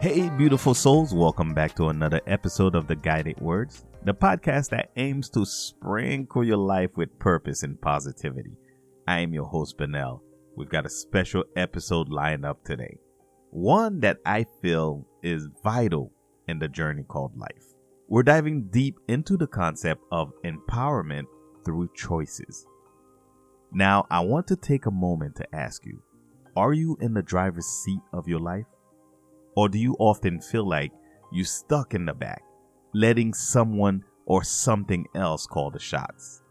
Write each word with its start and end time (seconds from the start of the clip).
Hey, 0.00 0.30
beautiful 0.30 0.72
souls, 0.72 1.12
welcome 1.12 1.52
back 1.52 1.74
to 1.74 1.88
another 1.88 2.22
episode 2.26 2.74
of 2.74 2.86
The 2.86 2.96
Guided 2.96 3.38
Words, 3.38 3.84
the 4.02 4.14
podcast 4.14 4.70
that 4.70 4.90
aims 4.96 5.28
to 5.28 5.44
sprinkle 5.44 6.42
your 6.42 6.56
life 6.56 6.96
with 6.96 7.18
purpose 7.18 7.62
and 7.64 7.78
positivity. 7.78 8.56
I 9.06 9.18
am 9.18 9.34
your 9.34 9.44
host, 9.44 9.76
Benel. 9.76 10.22
We've 10.56 10.70
got 10.70 10.86
a 10.86 10.88
special 10.88 11.44
episode 11.54 12.08
lined 12.08 12.46
up 12.46 12.64
today, 12.64 12.96
one 13.50 14.00
that 14.00 14.20
I 14.24 14.46
feel 14.62 15.06
is 15.22 15.48
vital 15.62 16.12
in 16.48 16.60
the 16.60 16.68
journey 16.68 17.02
called 17.02 17.36
life. 17.36 17.74
We're 18.10 18.24
diving 18.24 18.64
deep 18.72 18.98
into 19.06 19.36
the 19.36 19.46
concept 19.46 20.02
of 20.10 20.32
empowerment 20.44 21.26
through 21.64 21.90
choices. 21.94 22.66
Now, 23.72 24.04
I 24.10 24.18
want 24.18 24.48
to 24.48 24.56
take 24.56 24.86
a 24.86 24.90
moment 24.90 25.36
to 25.36 25.54
ask 25.54 25.86
you 25.86 26.02
are 26.56 26.72
you 26.72 26.98
in 27.00 27.14
the 27.14 27.22
driver's 27.22 27.66
seat 27.66 28.00
of 28.12 28.26
your 28.26 28.40
life? 28.40 28.66
Or 29.54 29.68
do 29.68 29.78
you 29.78 29.94
often 30.00 30.40
feel 30.40 30.68
like 30.68 30.90
you're 31.30 31.44
stuck 31.44 31.94
in 31.94 32.04
the 32.04 32.12
back, 32.12 32.42
letting 32.92 33.32
someone 33.32 34.02
or 34.26 34.42
something 34.42 35.06
else 35.14 35.46
call 35.46 35.70
the 35.70 35.78
shots? 35.78 36.42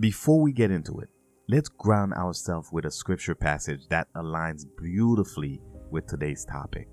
Before 0.00 0.40
we 0.40 0.52
get 0.54 0.70
into 0.70 1.00
it, 1.00 1.10
let's 1.50 1.68
ground 1.68 2.14
ourselves 2.14 2.70
with 2.72 2.86
a 2.86 2.90
scripture 2.90 3.34
passage 3.34 3.88
that 3.90 4.08
aligns 4.16 4.64
beautifully 4.80 5.60
with 5.90 6.06
today's 6.06 6.46
topic. 6.46 6.88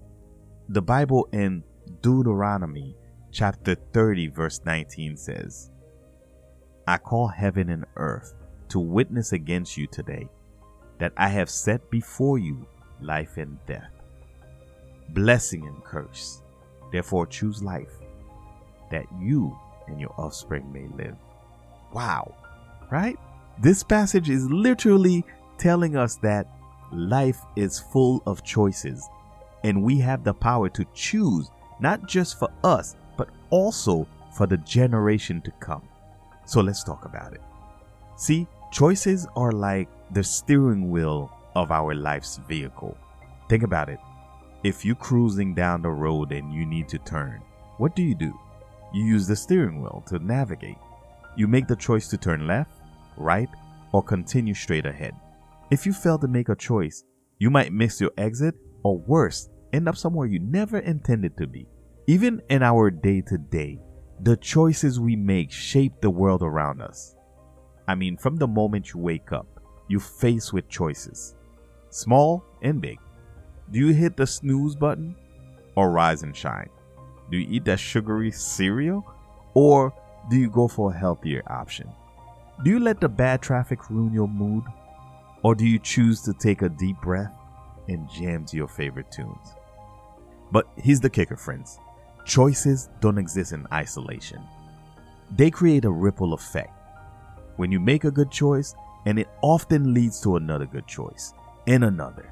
The 0.68 0.82
Bible 0.82 1.30
in 1.32 1.64
Deuteronomy 2.02 2.98
chapter 3.32 3.76
30 3.76 4.28
verse 4.28 4.62
19 4.66 5.18
says, 5.18 5.72
I 6.88 6.98
call 6.98 7.28
heaven 7.28 7.70
and 7.70 7.86
earth 7.96 8.34
to 8.70 8.80
witness 8.80 9.34
against 9.34 9.78
you 9.78 9.88
today 9.88 10.28
that 11.00 11.14
I 11.18 11.30
have 11.30 11.50
set 11.50 11.90
before 11.90 12.38
you 12.38 12.68
life 13.02 13.38
and 13.38 13.58
death, 13.66 13.92
blessing 15.10 15.66
and 15.66 15.84
curse. 15.84 16.42
Therefore, 16.92 17.28
choose 17.28 17.62
life, 17.62 17.92
that 18.92 19.06
you 19.20 19.58
and 19.88 20.00
your 20.00 20.14
offspring 20.18 20.72
may 20.74 20.88
live. 21.02 21.16
Wow, 21.94 22.36
right? 22.92 23.18
This 23.62 23.84
passage 23.84 24.30
is 24.30 24.50
literally 24.50 25.24
telling 25.58 25.96
us 25.96 26.16
that 26.18 26.48
life 26.92 27.40
is 27.56 27.80
full 27.80 28.24
of 28.26 28.44
choices, 28.44 29.08
and 29.64 29.84
we 29.84 30.00
have 30.00 30.24
the 30.24 30.34
power 30.34 30.70
to 30.70 30.86
choose 30.94 31.52
not 31.80 32.08
just 32.08 32.40
for 32.40 32.50
us, 32.64 32.96
also 33.50 34.08
for 34.36 34.48
the 34.48 34.58
generation 34.58 35.42
to 35.42 35.52
come. 35.60 35.88
So 36.46 36.62
let's 36.62 36.84
talk 36.84 37.06
about 37.06 37.34
it. 37.34 37.42
See, 38.18 38.48
choices 38.72 39.28
are 39.36 39.52
like 39.52 39.88
the 40.12 40.24
steering 40.24 40.90
wheel 40.90 41.32
of 41.56 41.72
our 41.72 41.94
life's 41.94 42.38
vehicle. 42.48 42.98
Think 43.50 43.64
about 43.64 43.90
it. 43.90 44.00
If 44.64 44.84
you're 44.84 44.96
cruising 44.96 45.54
down 45.56 45.82
the 45.82 45.90
road 45.90 46.32
and 46.32 46.54
you 46.54 46.66
need 46.66 46.88
to 46.90 46.98
turn, 47.00 47.42
what 47.78 47.96
do 47.96 48.04
you 48.04 48.16
do? 48.16 48.38
You 48.94 49.06
use 49.06 49.28
the 49.28 49.36
steering 49.36 49.82
wheel 49.82 50.04
to 50.08 50.20
navigate. 50.20 50.78
You 51.36 51.48
make 51.48 51.68
the 51.68 51.76
choice 51.76 52.08
to 52.10 52.18
turn 52.18 52.48
left, 52.48 52.72
right, 53.16 53.50
or 53.94 54.04
continue 54.04 54.54
straight 54.54 54.86
ahead. 54.86 55.16
If 55.72 55.86
you 55.86 55.94
fail 55.94 56.18
to 56.20 56.28
make 56.28 56.50
a 56.50 56.56
choice, 56.56 57.04
you 57.38 57.50
might 57.50 57.72
miss 57.72 58.02
your 58.02 58.12
exit 58.18 58.56
or 58.84 58.98
worse, 58.98 59.50
end 59.72 59.88
up 59.88 59.96
somewhere 59.96 60.28
you 60.28 60.40
never 60.40 60.80
intended 60.80 61.38
to 61.38 61.48
be. 61.48 61.68
Even 62.10 62.42
in 62.50 62.64
our 62.64 62.90
day 62.90 63.22
to 63.22 63.38
day, 63.38 63.80
the 64.20 64.36
choices 64.36 65.00
we 65.00 65.16
make 65.16 65.52
shape 65.52 65.94
the 66.02 66.10
world 66.10 66.42
around 66.42 66.82
us. 66.82 67.16
I 67.88 67.94
mean, 67.94 68.18
from 68.18 68.36
the 68.38 68.48
moment 68.48 68.92
you 68.92 69.00
wake 69.00 69.32
up, 69.32 69.46
you 69.88 70.00
face 70.00 70.52
with 70.52 70.68
choices, 70.68 71.36
small 71.92 72.44
and 72.64 72.82
big. 72.82 72.98
Do 73.70 73.78
you 73.78 73.94
hit 73.94 74.18
the 74.18 74.26
snooze 74.26 74.76
button 74.76 75.16
or 75.76 75.92
rise 75.92 76.24
and 76.24 76.36
shine? 76.36 76.72
Do 77.30 77.38
you 77.38 77.48
eat 77.48 77.66
that 77.66 77.80
sugary 77.80 78.32
cereal 78.32 79.06
or 79.54 79.94
do 80.32 80.36
you 80.36 80.50
go 80.50 80.68
for 80.68 80.92
a 80.92 80.98
healthier 80.98 81.44
option? 81.46 81.92
Do 82.64 82.72
you 82.72 82.80
let 82.80 83.02
the 83.02 83.08
bad 83.08 83.44
traffic 83.44 83.88
ruin 83.92 84.14
your 84.14 84.28
mood 84.28 84.64
or 85.44 85.54
do 85.54 85.64
you 85.64 85.78
choose 85.78 86.24
to 86.24 86.34
take 86.34 86.64
a 86.64 86.70
deep 86.70 87.00
breath 87.04 87.36
and 87.88 88.10
jam 88.10 88.46
to 88.46 88.58
your 88.58 88.68
favorite 88.68 89.12
tunes? 89.12 89.54
But 90.52 90.68
here's 90.76 91.02
the 91.02 91.12
kicker, 91.12 91.38
friends 91.38 91.78
choices 92.30 92.90
don't 93.02 93.18
exist 93.18 93.52
in 93.52 93.68
isolation, 93.74 94.42
they 95.36 95.50
create 95.50 95.84
a 95.84 95.92
ripple 95.92 96.34
effect. 96.34 96.72
When 97.58 97.72
you 97.72 97.80
make 97.80 98.04
a 98.06 98.12
good 98.12 98.32
choice, 98.32 98.74
and 99.06 99.18
it 99.18 99.28
often 99.42 99.94
leads 99.94 100.22
to 100.22 100.36
another 100.36 100.66
good 100.66 100.88
choice 100.88 101.34
and 101.68 101.84
another. 101.84 102.32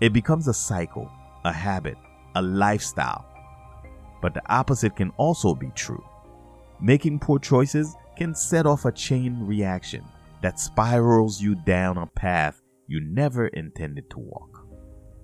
It 0.00 0.12
becomes 0.12 0.48
a 0.48 0.54
cycle, 0.54 1.10
a 1.44 1.52
habit, 1.52 1.96
a 2.34 2.42
lifestyle. 2.42 3.24
But 4.20 4.34
the 4.34 4.42
opposite 4.52 4.96
can 4.96 5.10
also 5.16 5.54
be 5.54 5.70
true. 5.74 6.04
Making 6.80 7.18
poor 7.18 7.38
choices 7.38 7.94
can 8.16 8.34
set 8.34 8.66
off 8.66 8.84
a 8.84 8.92
chain 8.92 9.38
reaction 9.40 10.04
that 10.42 10.60
spirals 10.60 11.40
you 11.40 11.54
down 11.54 11.96
a 11.98 12.06
path 12.06 12.60
you 12.88 13.00
never 13.00 13.48
intended 13.48 14.10
to 14.10 14.18
walk. 14.18 14.66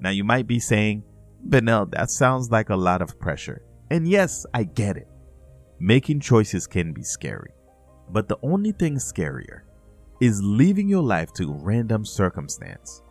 Now, 0.01 0.11
you 0.11 0.25
might 0.25 0.47
be 0.47 0.59
saying, 0.59 1.05
Benel, 1.49 1.91
that 1.93 2.11
sounds 2.11 2.51
like 2.51 2.71
a 2.71 2.77
lot 2.77 3.03
of 3.03 3.21
pressure. 3.21 3.63
And 3.93 4.09
yes, 4.09 4.47
I 4.55 4.65
get 4.65 4.97
it. 4.97 5.07
Making 5.79 6.19
choices 6.19 6.67
can 6.67 6.95
be 6.95 7.03
scary. 7.03 7.51
But 8.09 8.27
the 8.27 8.39
only 8.43 8.73
thing 8.73 8.97
scarier 8.97 9.65
is 10.19 10.41
leaving 10.43 10.89
your 10.89 11.03
life 11.03 11.35
to 11.35 11.53
random 11.53 12.07
circumstance. 12.07 13.03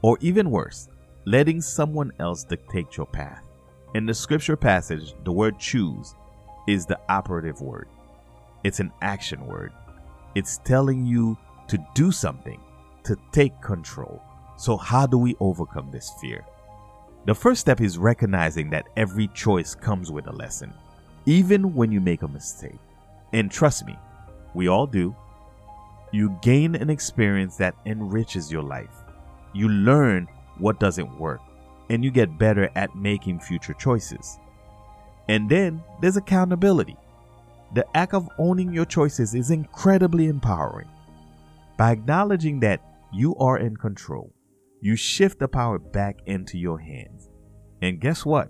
Or 0.00 0.16
even 0.22 0.50
worse, 0.50 0.88
letting 1.26 1.60
someone 1.60 2.12
else 2.18 2.44
dictate 2.44 2.96
your 2.96 3.04
path. 3.04 3.42
In 3.94 4.06
the 4.06 4.14
scripture 4.14 4.56
passage, 4.56 5.12
the 5.22 5.32
word 5.32 5.58
choose 5.58 6.14
is 6.66 6.86
the 6.86 6.98
operative 7.10 7.60
word. 7.60 7.88
It's 8.64 8.80
an 8.80 8.90
action 9.02 9.46
word. 9.46 9.74
It's 10.34 10.60
telling 10.64 11.04
you 11.04 11.36
to 11.68 11.78
do 11.94 12.10
something, 12.10 12.60
to 13.04 13.18
take 13.32 13.60
control. 13.60 14.22
So, 14.56 14.78
how 14.78 15.06
do 15.06 15.18
we 15.18 15.36
overcome 15.40 15.90
this 15.90 16.10
fear? 16.22 16.42
The 17.24 17.34
first 17.34 17.60
step 17.60 17.80
is 17.80 17.98
recognizing 17.98 18.70
that 18.70 18.88
every 18.96 19.28
choice 19.28 19.76
comes 19.76 20.10
with 20.10 20.26
a 20.26 20.32
lesson, 20.32 20.74
even 21.24 21.72
when 21.72 21.92
you 21.92 22.00
make 22.00 22.22
a 22.22 22.28
mistake. 22.28 22.78
And 23.32 23.48
trust 23.48 23.86
me, 23.86 23.96
we 24.54 24.68
all 24.68 24.88
do. 24.88 25.14
You 26.10 26.36
gain 26.42 26.74
an 26.74 26.90
experience 26.90 27.56
that 27.58 27.76
enriches 27.86 28.50
your 28.50 28.64
life. 28.64 28.90
You 29.52 29.68
learn 29.68 30.26
what 30.58 30.80
doesn't 30.80 31.18
work, 31.18 31.40
and 31.90 32.04
you 32.04 32.10
get 32.10 32.38
better 32.38 32.68
at 32.74 32.96
making 32.96 33.38
future 33.38 33.74
choices. 33.74 34.38
And 35.28 35.48
then 35.48 35.80
there's 36.00 36.16
accountability. 36.16 36.96
The 37.74 37.86
act 37.96 38.14
of 38.14 38.28
owning 38.36 38.72
your 38.72 38.84
choices 38.84 39.32
is 39.34 39.52
incredibly 39.52 40.26
empowering. 40.26 40.88
By 41.78 41.92
acknowledging 41.92 42.58
that 42.60 42.80
you 43.12 43.36
are 43.36 43.58
in 43.58 43.76
control, 43.76 44.34
you 44.82 44.96
shift 44.96 45.38
the 45.38 45.46
power 45.46 45.78
back 45.78 46.18
into 46.26 46.58
your 46.58 46.78
hands. 46.80 47.30
And 47.80 48.00
guess 48.00 48.26
what? 48.26 48.48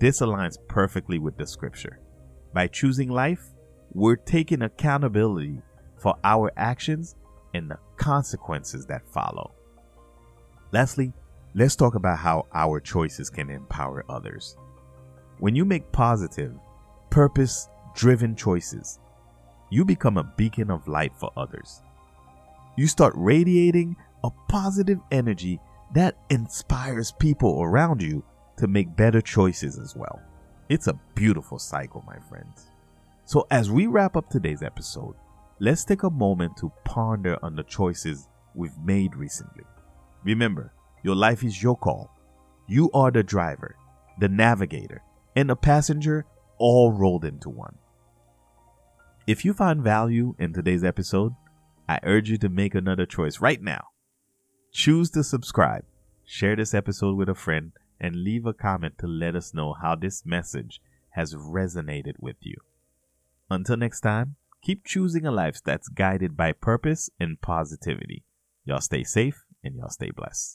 This 0.00 0.20
aligns 0.20 0.58
perfectly 0.68 1.20
with 1.20 1.38
the 1.38 1.46
scripture. 1.46 2.00
By 2.52 2.66
choosing 2.66 3.08
life, 3.08 3.40
we're 3.92 4.16
taking 4.16 4.62
accountability 4.62 5.62
for 5.96 6.16
our 6.24 6.50
actions 6.56 7.14
and 7.54 7.70
the 7.70 7.78
consequences 7.96 8.84
that 8.86 9.06
follow. 9.12 9.54
Lastly, 10.72 11.12
let's 11.54 11.76
talk 11.76 11.94
about 11.94 12.18
how 12.18 12.46
our 12.52 12.80
choices 12.80 13.30
can 13.30 13.48
empower 13.48 14.04
others. 14.08 14.56
When 15.38 15.54
you 15.54 15.64
make 15.64 15.92
positive, 15.92 16.52
purpose 17.10 17.68
driven 17.94 18.34
choices, 18.34 18.98
you 19.70 19.84
become 19.84 20.18
a 20.18 20.32
beacon 20.36 20.72
of 20.72 20.88
light 20.88 21.12
for 21.14 21.30
others. 21.36 21.80
You 22.76 22.88
start 22.88 23.14
radiating 23.16 23.94
a 24.24 24.30
positive 24.48 24.98
energy 25.12 25.60
that 25.92 26.16
inspires 26.30 27.12
people 27.12 27.62
around 27.62 28.02
you 28.02 28.24
to 28.56 28.66
make 28.66 28.96
better 28.96 29.20
choices 29.20 29.78
as 29.78 29.94
well. 29.94 30.20
It's 30.70 30.86
a 30.86 30.98
beautiful 31.14 31.58
cycle, 31.58 32.02
my 32.06 32.16
friends. 32.28 32.66
So, 33.26 33.46
as 33.50 33.70
we 33.70 33.86
wrap 33.86 34.16
up 34.16 34.30
today's 34.30 34.62
episode, 34.62 35.14
let's 35.60 35.84
take 35.84 36.02
a 36.04 36.10
moment 36.10 36.56
to 36.56 36.72
ponder 36.84 37.38
on 37.42 37.54
the 37.54 37.64
choices 37.64 38.28
we've 38.54 38.78
made 38.78 39.14
recently. 39.14 39.64
Remember, 40.24 40.72
your 41.02 41.14
life 41.14 41.44
is 41.44 41.62
your 41.62 41.76
call. 41.76 42.10
You 42.66 42.90
are 42.92 43.10
the 43.10 43.22
driver, 43.22 43.76
the 44.18 44.28
navigator, 44.28 45.02
and 45.36 45.50
the 45.50 45.56
passenger 45.56 46.24
all 46.58 46.92
rolled 46.92 47.26
into 47.26 47.50
one. 47.50 47.76
If 49.26 49.44
you 49.44 49.52
find 49.52 49.82
value 49.82 50.34
in 50.38 50.54
today's 50.54 50.84
episode, 50.84 51.34
I 51.86 52.00
urge 52.04 52.30
you 52.30 52.38
to 52.38 52.48
make 52.48 52.74
another 52.74 53.04
choice 53.04 53.40
right 53.40 53.60
now. 53.60 53.88
Choose 54.74 55.08
to 55.10 55.22
subscribe, 55.22 55.84
share 56.26 56.56
this 56.56 56.74
episode 56.74 57.16
with 57.16 57.28
a 57.28 57.34
friend, 57.36 57.70
and 58.00 58.24
leave 58.24 58.44
a 58.44 58.52
comment 58.52 58.98
to 58.98 59.06
let 59.06 59.36
us 59.36 59.54
know 59.54 59.72
how 59.72 59.94
this 59.94 60.26
message 60.26 60.80
has 61.10 61.32
resonated 61.32 62.14
with 62.18 62.34
you. 62.40 62.56
Until 63.48 63.76
next 63.76 64.00
time, 64.00 64.34
keep 64.64 64.84
choosing 64.84 65.24
a 65.24 65.30
life 65.30 65.60
that's 65.64 65.86
guided 65.86 66.36
by 66.36 66.50
purpose 66.50 67.08
and 67.20 67.40
positivity. 67.40 68.24
Y'all 68.64 68.80
stay 68.80 69.04
safe 69.04 69.44
and 69.62 69.76
y'all 69.76 69.90
stay 69.90 70.10
blessed. 70.10 70.52